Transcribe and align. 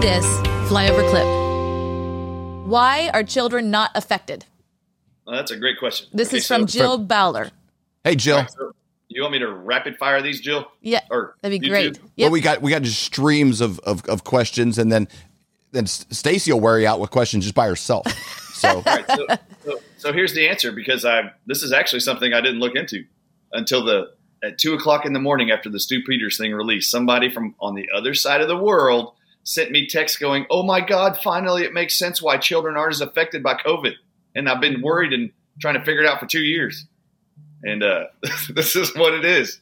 this 0.00 0.24
flyover 0.68 1.08
clip. 1.10 1.26
Why 2.68 3.10
are 3.14 3.22
children 3.22 3.70
not 3.70 3.90
affected? 3.94 4.44
Well, 5.26 5.36
that's 5.36 5.50
a 5.50 5.56
great 5.56 5.78
question. 5.78 6.08
This 6.12 6.28
Okay, 6.28 6.38
is 6.38 6.46
from 6.46 6.68
so- 6.68 6.78
Jill 6.78 6.98
Bowler. 6.98 7.50
Hey, 8.04 8.14
Jill. 8.16 8.46
so 8.48 8.72
you 9.08 9.22
want 9.22 9.32
me 9.32 9.38
to 9.40 9.48
rapid 9.48 9.96
fire 9.96 10.20
these, 10.22 10.40
Jill? 10.40 10.70
Yeah, 10.80 11.00
Or 11.10 11.34
that'd 11.42 11.60
be 11.60 11.68
great. 11.68 11.94
Yep. 11.96 12.02
Well, 12.18 12.30
we 12.30 12.40
got 12.40 12.62
we 12.62 12.70
got 12.70 12.82
just 12.82 13.02
streams 13.02 13.60
of, 13.60 13.78
of, 13.80 14.04
of 14.08 14.24
questions, 14.24 14.78
and 14.78 14.92
then 14.92 15.08
then 15.72 15.86
Stacy 15.86 16.52
will 16.52 16.60
wear 16.60 16.78
you 16.78 16.86
out 16.86 17.00
with 17.00 17.10
questions 17.10 17.44
just 17.44 17.54
by 17.54 17.66
herself. 17.66 18.06
So 18.56 18.76
All 18.76 18.82
right, 18.86 19.04
so, 19.06 19.26
so, 19.66 19.78
so 19.98 20.12
here's 20.14 20.32
the 20.32 20.48
answer 20.48 20.72
because 20.72 21.04
I 21.04 21.30
this 21.46 21.62
is 21.62 21.74
actually 21.74 22.00
something 22.00 22.32
I 22.32 22.40
didn't 22.40 22.58
look 22.60 22.74
into 22.74 23.04
until 23.52 23.84
the 23.84 24.12
at 24.42 24.56
two 24.56 24.72
o'clock 24.72 25.04
in 25.04 25.12
the 25.12 25.18
morning 25.20 25.50
after 25.50 25.68
the 25.68 25.78
Stu 25.78 26.02
Peters 26.02 26.38
thing 26.38 26.54
released. 26.54 26.90
Somebody 26.90 27.28
from 27.28 27.54
on 27.60 27.74
the 27.74 27.86
other 27.94 28.14
side 28.14 28.40
of 28.40 28.48
the 28.48 28.56
world 28.56 29.12
sent 29.46 29.70
me 29.70 29.86
text 29.86 30.20
going, 30.20 30.44
"Oh 30.50 30.62
my 30.62 30.80
God! 30.80 31.16
Finally, 31.22 31.62
it 31.62 31.72
makes 31.72 31.94
sense 31.94 32.20
why 32.20 32.36
children 32.36 32.76
aren't 32.76 32.94
as 32.94 33.00
affected 33.00 33.42
by 33.42 33.54
COVID." 33.54 33.94
And 34.34 34.48
I've 34.48 34.60
been 34.60 34.82
worried 34.82 35.12
and 35.12 35.30
trying 35.60 35.74
to 35.74 35.84
figure 35.84 36.02
it 36.02 36.08
out 36.08 36.20
for 36.20 36.26
two 36.26 36.42
years. 36.42 36.86
And 37.62 37.82
uh, 37.82 38.06
this 38.50 38.76
is 38.76 38.94
what 38.94 39.14
it 39.14 39.24
is 39.24 39.60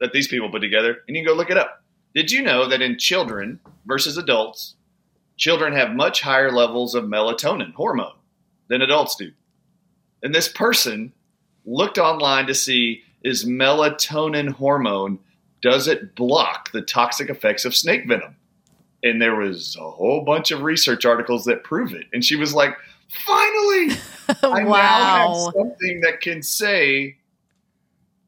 that 0.00 0.12
these 0.12 0.28
people 0.28 0.50
put 0.50 0.60
together, 0.60 0.98
and 1.06 1.16
you 1.16 1.22
can 1.22 1.32
go 1.32 1.36
look 1.36 1.50
it 1.50 1.58
up. 1.58 1.82
Did 2.14 2.30
you 2.30 2.42
know 2.42 2.68
that 2.68 2.80
in 2.80 2.98
children 2.98 3.60
versus 3.84 4.16
adults, 4.16 4.76
children 5.36 5.72
have 5.72 5.90
much 5.90 6.20
higher 6.22 6.52
levels 6.52 6.94
of 6.94 7.04
melatonin 7.04 7.74
hormone 7.74 8.16
than 8.68 8.80
adults 8.80 9.16
do? 9.16 9.32
And 10.22 10.34
this 10.34 10.48
person 10.48 11.12
looked 11.66 11.98
online 11.98 12.46
to 12.46 12.54
see 12.54 13.02
is 13.22 13.44
melatonin 13.44 14.50
hormone 14.52 15.18
does 15.60 15.88
it 15.88 16.14
block 16.14 16.70
the 16.70 16.82
toxic 16.82 17.28
effects 17.28 17.64
of 17.64 17.74
snake 17.74 18.06
venom? 18.06 18.36
And 19.02 19.22
there 19.22 19.36
was 19.36 19.76
a 19.78 19.90
whole 19.90 20.24
bunch 20.24 20.50
of 20.50 20.62
research 20.62 21.04
articles 21.04 21.44
that 21.44 21.62
prove 21.62 21.92
it. 21.92 22.06
And 22.12 22.24
she 22.24 22.36
was 22.36 22.52
like, 22.54 22.76
"Finally, 23.08 23.96
I 24.42 24.62
now 24.62 24.74
have 24.74 25.54
something 25.54 26.00
that 26.02 26.20
can 26.20 26.42
say, 26.42 27.16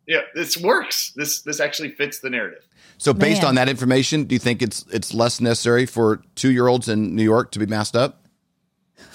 yeah, 0.06 0.20
this 0.34 0.56
works. 0.56 1.12
This 1.16 1.42
this 1.42 1.58
actually 1.60 1.90
fits 1.90 2.20
the 2.20 2.30
narrative." 2.30 2.66
so 2.98 3.12
based 3.14 3.42
Man. 3.42 3.48
on 3.48 3.54
that 3.56 3.68
information, 3.68 4.24
do 4.24 4.34
you 4.34 4.38
think 4.38 4.62
it's 4.62 4.84
it's 4.92 5.12
less 5.14 5.40
necessary 5.40 5.86
for 5.86 6.22
two 6.34 6.52
year 6.52 6.68
olds 6.68 6.88
in 6.88 7.16
New 7.16 7.24
York 7.24 7.50
to 7.52 7.58
be 7.58 7.66
masked 7.66 7.96
up? 7.96 8.24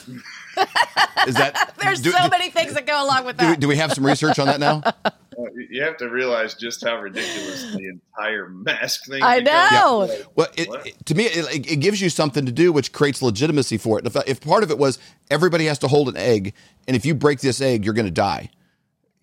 Is 1.27 1.35
that 1.35 1.73
There's 1.81 2.01
do, 2.01 2.11
so 2.11 2.23
do- 2.23 2.29
many 2.29 2.49
things 2.49 2.73
that 2.73 2.85
go 2.85 3.03
along 3.03 3.25
with 3.25 3.37
do 3.37 3.45
we, 3.45 3.51
that. 3.51 3.59
do 3.59 3.67
we 3.67 3.77
have 3.77 3.93
some 3.93 4.05
research 4.05 4.39
on 4.39 4.47
that 4.47 4.59
now? 4.59 4.81
You 5.75 5.83
have 5.83 5.97
to 5.97 6.09
realize 6.09 6.53
just 6.53 6.83
how 6.85 6.97
ridiculous 7.01 7.63
the 7.73 7.89
entire 7.89 8.47
mask 8.47 9.05
thing. 9.07 9.17
Is. 9.17 9.23
I 9.23 9.39
know. 9.41 10.07
Like, 10.09 10.25
Well, 10.35 10.47
it, 10.55 10.69
What? 10.69 10.87
it- 10.87 11.05
to 11.07 11.15
me, 11.15 11.25
it, 11.25 11.69
it 11.69 11.75
gives 11.81 11.99
you 12.01 12.09
something 12.09 12.45
to 12.45 12.51
do, 12.53 12.71
which 12.71 12.93
creates 12.93 13.21
legitimacy 13.21 13.77
for 13.77 13.99
it. 13.99 14.05
If, 14.07 14.15
if 14.25 14.39
part 14.39 14.63
of 14.63 14.71
it 14.71 14.77
was 14.77 14.99
everybody 15.29 15.65
has 15.65 15.77
to 15.79 15.89
hold 15.89 16.07
an 16.07 16.15
egg, 16.15 16.53
and 16.87 16.95
if 16.95 17.05
you 17.05 17.13
break 17.13 17.41
this 17.41 17.59
egg, 17.59 17.83
you're 17.83 17.93
going 17.93 18.05
to 18.05 18.11
die. 18.11 18.51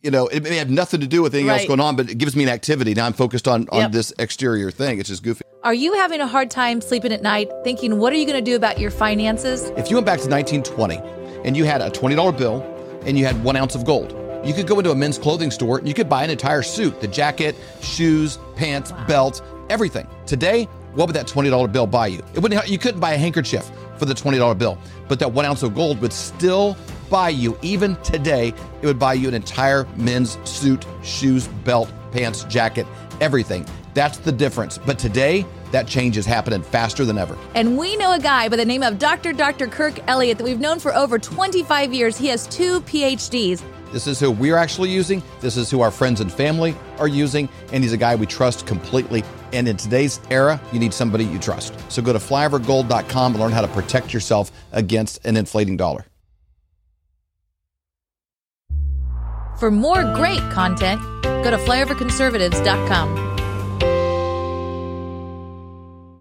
You 0.02 0.10
know, 0.10 0.26
it 0.26 0.42
may 0.42 0.56
have 0.56 0.68
nothing 0.68 1.00
to 1.00 1.06
do 1.06 1.22
with 1.22 1.32
anything 1.34 1.48
else 1.48 1.64
going 1.64 1.80
on, 1.80 1.96
but 1.96 2.10
it 2.10 2.18
gives 2.18 2.36
me 2.36 2.42
an 2.42 2.50
activity. 2.50 2.92
Now 2.92 3.06
I'm 3.06 3.12
focused 3.14 3.48
on 3.48 3.66
on 3.70 3.80
Yep. 3.82 3.92
this 3.92 4.12
exterior 4.18 4.70
thing. 4.70 4.98
It's 5.00 5.08
just 5.08 5.22
goofy. 5.22 5.44
Are 5.64 5.72
you 5.72 5.94
having 5.94 6.20
a 6.20 6.26
hard 6.26 6.50
time 6.50 6.80
sleeping 6.82 7.12
at 7.12 7.22
night 7.22 7.48
thinking, 7.64 7.98
what 7.98 8.12
are 8.12 8.16
you 8.16 8.26
going 8.26 8.44
to 8.44 8.50
do 8.50 8.56
about 8.56 8.78
your 8.78 8.90
finances? 8.90 9.70
If 9.78 9.88
you 9.90 9.96
went 9.96 10.04
back 10.06 10.18
to 10.20 10.28
1920 10.28 10.98
and 11.46 11.56
you 11.56 11.64
had 11.64 11.80
a 11.80 11.88
$20 11.90 12.36
bill 12.36 12.60
and 13.06 13.16
you 13.16 13.24
had 13.24 13.42
one 13.42 13.56
ounce 13.56 13.74
of 13.74 13.84
gold, 13.86 14.12
you 14.44 14.52
could 14.52 14.66
go 14.66 14.78
into 14.78 14.90
a 14.90 14.94
men's 14.94 15.18
clothing 15.18 15.50
store 15.50 15.78
and 15.78 15.86
you 15.86 15.94
could 15.94 16.08
buy 16.08 16.24
an 16.24 16.30
entire 16.30 16.62
suit 16.62 17.00
the 17.00 17.06
jacket, 17.06 17.54
shoes, 17.80 18.38
pants, 18.56 18.92
belt, 19.06 19.42
everything. 19.70 20.06
Today, 20.26 20.64
what 20.94 21.06
would 21.06 21.16
that 21.16 21.26
$20 21.26 21.72
bill 21.72 21.86
buy 21.86 22.08
you? 22.08 22.22
It 22.34 22.40
wouldn't, 22.40 22.68
you 22.68 22.78
couldn't 22.78 23.00
buy 23.00 23.12
a 23.12 23.18
handkerchief 23.18 23.70
for 23.96 24.04
the 24.04 24.14
$20 24.14 24.58
bill, 24.58 24.78
but 25.08 25.18
that 25.20 25.32
one 25.32 25.44
ounce 25.44 25.62
of 25.62 25.74
gold 25.74 26.00
would 26.00 26.12
still 26.12 26.76
buy 27.08 27.28
you, 27.28 27.58
even 27.62 27.94
today, 27.96 28.48
it 28.80 28.86
would 28.86 28.98
buy 28.98 29.14
you 29.14 29.28
an 29.28 29.34
entire 29.34 29.86
men's 29.96 30.38
suit, 30.48 30.84
shoes, 31.02 31.46
belt, 31.64 31.92
pants, 32.10 32.44
jacket, 32.44 32.86
everything. 33.20 33.66
That's 33.94 34.18
the 34.18 34.32
difference. 34.32 34.78
But 34.78 34.98
today, 34.98 35.46
that 35.70 35.86
change 35.86 36.16
is 36.16 36.26
happening 36.26 36.62
faster 36.62 37.04
than 37.04 37.18
ever. 37.18 37.36
And 37.54 37.76
we 37.76 37.96
know 37.96 38.12
a 38.12 38.18
guy 38.18 38.48
by 38.48 38.56
the 38.56 38.64
name 38.64 38.82
of 38.82 38.98
Dr. 38.98 39.32
Dr. 39.32 39.66
Kirk 39.66 39.98
Elliott 40.08 40.38
that 40.38 40.44
we've 40.44 40.60
known 40.60 40.78
for 40.78 40.94
over 40.94 41.18
25 41.18 41.92
years. 41.92 42.16
He 42.16 42.28
has 42.28 42.46
two 42.46 42.80
PhDs. 42.82 43.62
This 43.92 44.06
is 44.06 44.18
who 44.18 44.30
we're 44.30 44.56
actually 44.56 44.90
using. 44.90 45.22
This 45.40 45.56
is 45.56 45.70
who 45.70 45.82
our 45.82 45.90
friends 45.90 46.20
and 46.20 46.32
family 46.32 46.74
are 46.98 47.08
using. 47.08 47.48
And 47.72 47.84
he's 47.84 47.92
a 47.92 47.98
guy 47.98 48.14
we 48.16 48.26
trust 48.26 48.66
completely. 48.66 49.22
And 49.52 49.68
in 49.68 49.76
today's 49.76 50.18
era, 50.30 50.60
you 50.72 50.78
need 50.78 50.94
somebody 50.94 51.24
you 51.24 51.38
trust. 51.38 51.74
So 51.90 52.00
go 52.02 52.12
to 52.12 52.18
flyovergold.com 52.18 53.32
and 53.32 53.40
learn 53.40 53.52
how 53.52 53.60
to 53.60 53.68
protect 53.68 54.14
yourself 54.14 54.50
against 54.72 55.24
an 55.26 55.36
inflating 55.36 55.76
dollar. 55.76 56.06
For 59.58 59.70
more 59.70 60.02
great 60.14 60.40
content, 60.50 61.00
go 61.22 61.50
to 61.50 61.58
flyoverconservatives.com. 61.58 63.21